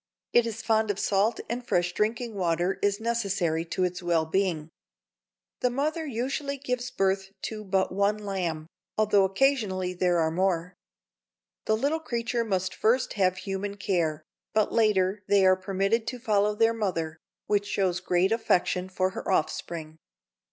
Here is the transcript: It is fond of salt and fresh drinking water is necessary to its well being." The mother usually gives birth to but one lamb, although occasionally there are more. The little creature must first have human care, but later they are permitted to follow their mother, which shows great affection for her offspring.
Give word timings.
It 0.33 0.47
is 0.47 0.63
fond 0.63 0.89
of 0.89 0.97
salt 0.97 1.41
and 1.47 1.63
fresh 1.63 1.93
drinking 1.93 2.33
water 2.33 2.79
is 2.81 2.99
necessary 2.99 3.63
to 3.65 3.83
its 3.83 4.01
well 4.01 4.25
being." 4.25 4.71
The 5.59 5.69
mother 5.69 6.07
usually 6.07 6.57
gives 6.57 6.89
birth 6.89 7.29
to 7.43 7.63
but 7.63 7.91
one 7.91 8.17
lamb, 8.17 8.65
although 8.97 9.25
occasionally 9.25 9.93
there 9.93 10.17
are 10.17 10.31
more. 10.31 10.73
The 11.65 11.77
little 11.77 11.99
creature 11.99 12.43
must 12.43 12.73
first 12.73 13.13
have 13.13 13.37
human 13.37 13.77
care, 13.77 14.23
but 14.55 14.73
later 14.73 15.21
they 15.27 15.45
are 15.45 15.55
permitted 15.55 16.07
to 16.07 16.17
follow 16.19 16.55
their 16.55 16.73
mother, 16.73 17.19
which 17.45 17.67
shows 17.67 17.99
great 17.99 18.31
affection 18.31 18.89
for 18.89 19.11
her 19.11 19.31
offspring. 19.31 19.97